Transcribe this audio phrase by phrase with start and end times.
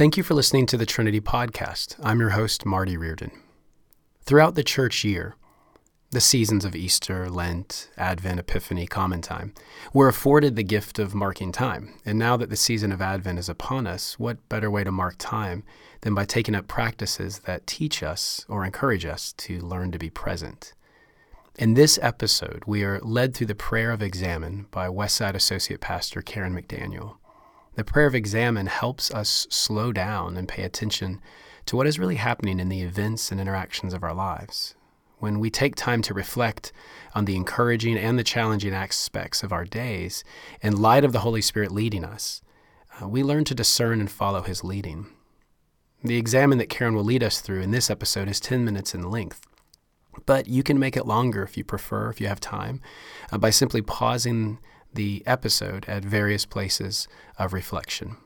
[0.00, 2.00] Thank you for listening to the Trinity Podcast.
[2.02, 3.32] I'm your host, Marty Reardon.
[4.22, 5.36] Throughout the church year,
[6.10, 9.52] the seasons of Easter, Lent, Advent, Epiphany, Common Time,
[9.92, 12.00] we're afforded the gift of marking time.
[12.06, 15.16] And now that the season of Advent is upon us, what better way to mark
[15.18, 15.64] time
[16.00, 20.08] than by taking up practices that teach us or encourage us to learn to be
[20.08, 20.72] present?
[21.56, 26.22] In this episode, we are led through the prayer of examen by Westside Associate Pastor
[26.22, 27.16] Karen McDaniel.
[27.80, 31.18] The prayer of examen helps us slow down and pay attention
[31.64, 34.74] to what is really happening in the events and interactions of our lives.
[35.16, 36.72] When we take time to reflect
[37.14, 40.24] on the encouraging and the challenging aspects of our days
[40.60, 42.42] in light of the Holy Spirit leading us,
[43.00, 45.06] uh, we learn to discern and follow His leading.
[46.04, 49.10] The examen that Karen will lead us through in this episode is 10 minutes in
[49.10, 49.40] length.
[50.26, 52.82] But you can make it longer if you prefer, if you have time,
[53.32, 54.58] uh, by simply pausing
[54.92, 57.08] the episode at various places
[57.38, 58.16] of reflection.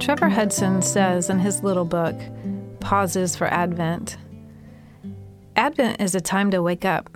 [0.00, 2.16] Trevor Hudson says in his little book,
[2.80, 4.16] Pauses for Advent
[5.54, 7.08] Advent is a time to wake up.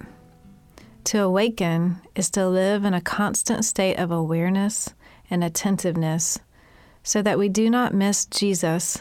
[1.05, 4.94] To awaken is to live in a constant state of awareness
[5.28, 6.39] and attentiveness
[7.06, 9.00] so that we do not miss Jesus,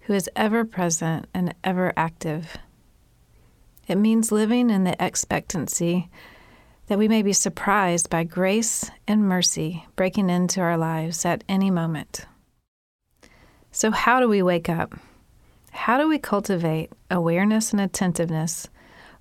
[0.00, 2.56] who is ever present and ever active.
[3.86, 6.10] It means living in the expectancy
[6.88, 11.70] that we may be surprised by grace and mercy breaking into our lives at any
[11.70, 12.26] moment.
[13.70, 14.98] So, how do we wake up?
[15.70, 18.66] How do we cultivate awareness and attentiveness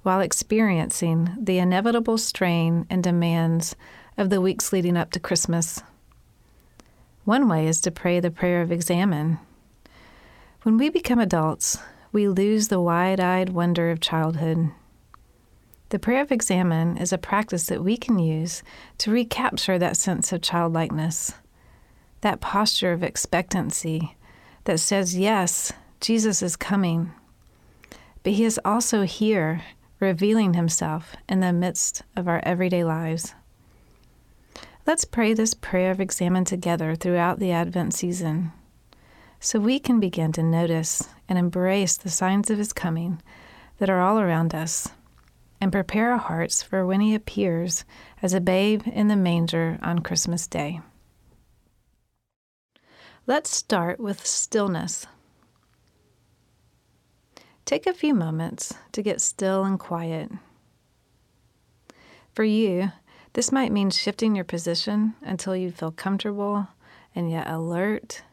[0.01, 3.75] while experiencing the inevitable strain and demands
[4.17, 5.83] of the weeks leading up to Christmas?
[7.25, 9.39] One way is to pray the prayer of examen.
[10.61, 11.79] When we become adults,
[12.11, 14.69] we lose the wide eyed wonder of childhood.
[15.89, 18.61] The prayer of examen is a practice that we can use
[18.99, 21.33] to recapture that sense of childlikeness,
[22.21, 24.15] that posture of expectancy
[24.65, 27.11] that says, Yes, Jesus is coming,
[28.21, 29.64] but he is also here,
[29.99, 33.33] revealing himself in the midst of our everyday lives.
[34.87, 38.51] Let's pray this prayer of examen together throughout the Advent season
[39.39, 43.19] so we can begin to notice and embrace the signs of His coming
[43.79, 44.89] that are all around us
[45.59, 47.83] and prepare our hearts for when He appears
[48.21, 50.81] as a babe in the manger on Christmas Day.
[53.25, 55.07] Let's start with stillness.
[57.65, 60.31] Take a few moments to get still and quiet.
[62.33, 62.91] For you,
[63.35, 66.69] this might mean shifting your position until you feel comfortable
[67.13, 68.23] and yet alert,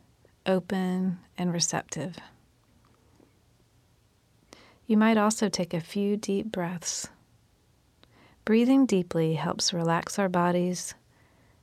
[0.47, 2.17] open, and receptive.
[4.87, 7.09] You might also take a few deep breaths.
[8.45, 10.95] Breathing deeply helps relax our bodies,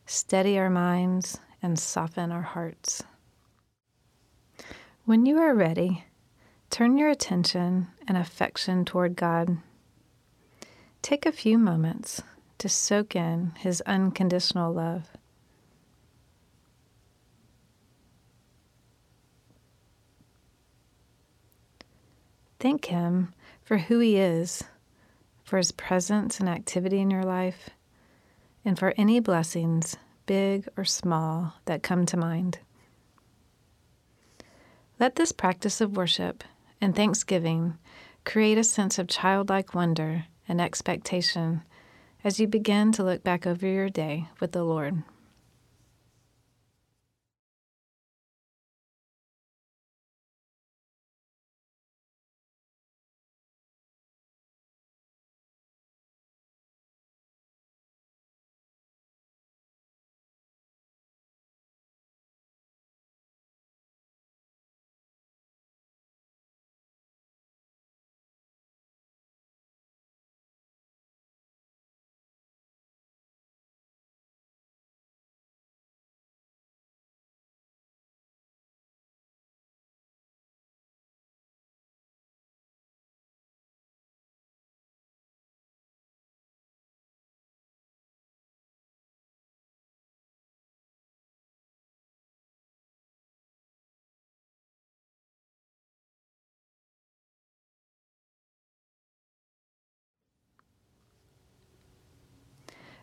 [0.06, 3.04] steady our minds, and soften our hearts.
[5.06, 6.04] When you are ready,
[6.70, 9.60] turn your attention and affection toward God.
[11.02, 12.22] Take a few moments
[12.60, 15.10] to soak in His unconditional love.
[22.60, 23.34] Thank Him
[23.64, 24.64] for who He is,
[25.44, 27.70] for His presence and activity in your life,
[28.64, 32.60] and for any blessings, big or small, that come to mind.
[35.00, 36.44] Let this practice of worship
[36.82, 37.78] and thanksgiving
[38.26, 41.62] create a sense of childlike wonder and expectation
[42.24, 45.04] as you begin to look back over your day with the Lord.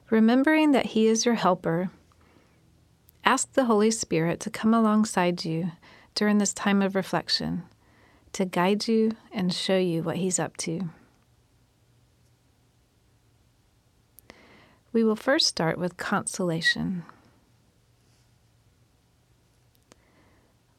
[0.09, 1.91] Remembering that He is your helper,
[3.25, 5.73] ask the Holy Spirit to come alongside you
[6.15, 7.65] during this time of reflection,
[8.33, 10.91] to guide you and show you what He's up to.
[14.93, 17.05] We will first start with consolation.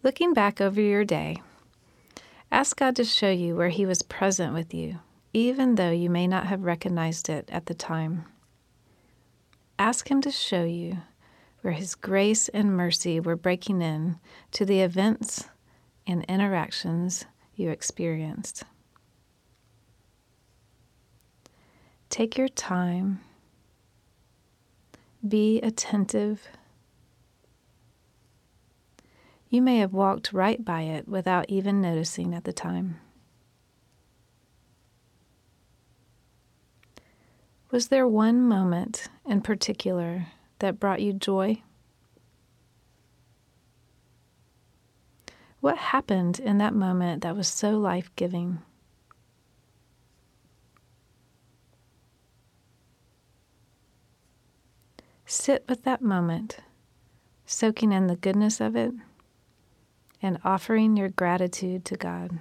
[0.03, 1.41] Looking back over your day,
[2.49, 4.99] ask God to show you where He was present with you,
[5.33, 8.25] even though you may not have recognized it at the time.
[9.79, 10.97] Ask Him to show you
[11.61, 14.19] where His grace and mercy were breaking in
[14.51, 15.49] to the events
[16.07, 17.25] and interactions
[17.55, 18.63] you experienced.
[22.09, 23.19] Take your time,
[25.27, 26.47] be attentive.
[29.49, 32.99] You may have walked right by it without even noticing at the time.
[37.77, 41.61] Was there one moment in particular that brought you joy?
[45.59, 48.63] What happened in that moment that was so life giving?
[55.27, 56.57] Sit with that moment,
[57.45, 58.91] soaking in the goodness of it
[60.19, 62.39] and offering your gratitude to God.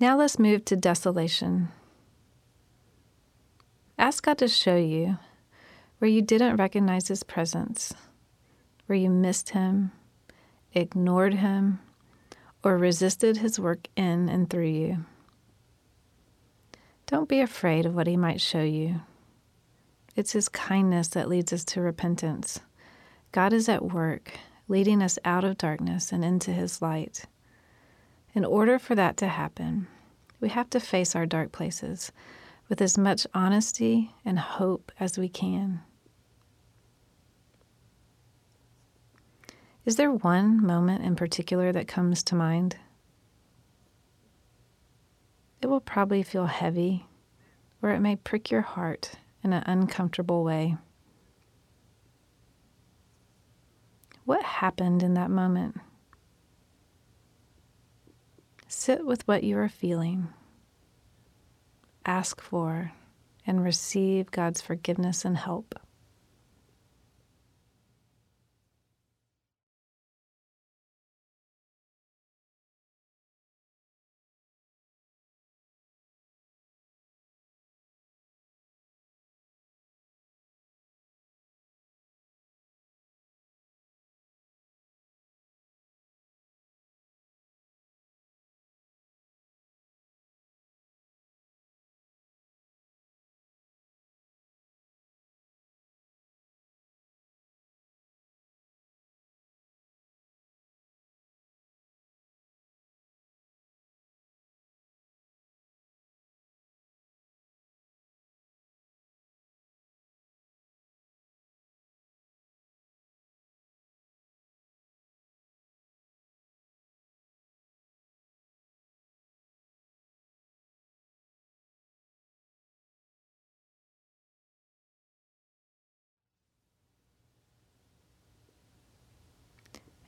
[0.00, 1.68] Now let's move to desolation.
[3.98, 5.18] Ask God to show you
[5.98, 7.92] where you didn't recognize His presence,
[8.86, 9.90] where you missed Him,
[10.72, 11.80] ignored Him,
[12.62, 15.04] or resisted His work in and through you.
[17.06, 19.00] Don't be afraid of what He might show you.
[20.14, 22.60] It's His kindness that leads us to repentance.
[23.32, 27.24] God is at work, leading us out of darkness and into His light.
[28.38, 29.88] In order for that to happen,
[30.38, 32.12] we have to face our dark places
[32.68, 35.80] with as much honesty and hope as we can.
[39.84, 42.76] Is there one moment in particular that comes to mind?
[45.60, 47.06] It will probably feel heavy,
[47.82, 50.76] or it may prick your heart in an uncomfortable way.
[54.24, 55.80] What happened in that moment?
[58.70, 60.28] Sit with what you are feeling.
[62.04, 62.92] Ask for
[63.46, 65.74] and receive God's forgiveness and help.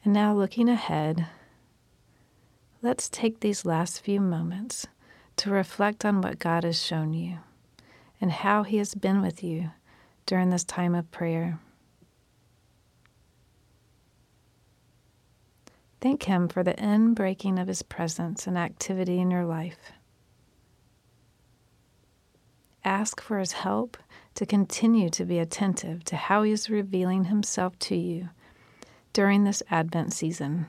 [0.04, 1.26] And now, looking ahead,
[2.82, 4.86] let's take these last few moments
[5.36, 7.38] to reflect on what God has shown you
[8.20, 9.70] and how He has been with you
[10.26, 11.58] during this time of prayer.
[16.00, 19.92] Thank Him for the inbreaking of His presence and activity in your life.
[22.84, 23.96] ask for his help
[24.34, 28.28] to continue to be attentive to how he is revealing himself to you
[29.12, 30.66] during this Advent season.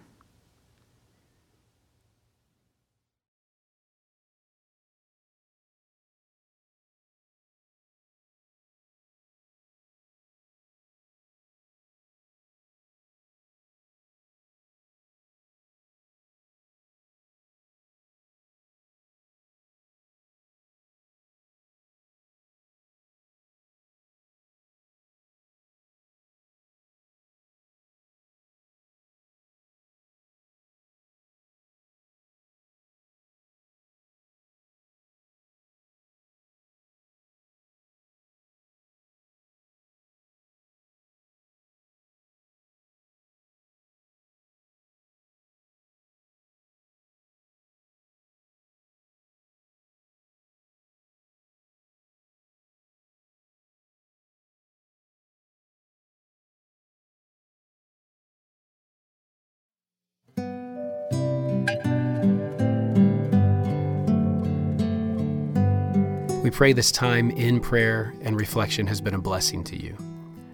[66.41, 69.95] We pray this time in prayer and reflection has been a blessing to you.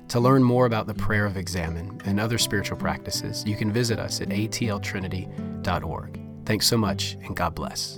[0.10, 3.98] To learn more about the prayer of Examen and other spiritual practices, you can visit
[3.98, 6.20] us at atltrinity.org.
[6.46, 7.98] Thanks so much, and God bless.